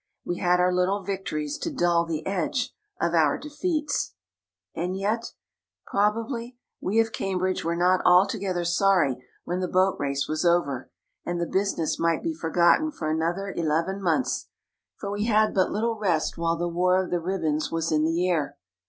We 0.25 0.37
had 0.37 0.59
our 0.59 0.73
little 0.73 1.03
victories 1.03 1.59
to 1.59 1.71
dull 1.71 2.07
the 2.07 2.25
edge 2.25 2.73
of 2.99 3.13
our 3.13 3.37
defeats. 3.37 4.15
And 4.73 4.97
yet, 4.97 5.33
probably, 5.85 6.57
we 6.81 6.99
of 6.99 7.11
Cambridge 7.11 7.63
were 7.63 7.75
not 7.75 8.01
altogether 8.03 8.65
sorry 8.65 9.23
when 9.43 9.59
the 9.59 9.67
Boat 9.67 9.99
Race 9.99 10.27
was 10.27 10.43
over, 10.43 10.89
and 11.23 11.39
the 11.39 11.45
business 11.45 11.99
might 11.99 12.23
be 12.23 12.33
for 12.33 12.49
gotten 12.49 12.91
for 12.91 13.11
another 13.11 13.53
eleven 13.55 14.01
months, 14.01 14.47
for 14.97 15.11
we 15.11 15.25
had 15.25 15.53
but 15.53 15.69
little 15.71 15.99
rest 15.99 16.35
while 16.35 16.57
the 16.57 16.67
war 16.67 16.97
of 17.03 17.11
the 17.11 17.19
ribbons 17.21 17.71
was 17.71 17.91
in 17.91 18.03
the 18.03 18.27
air. 18.27 18.57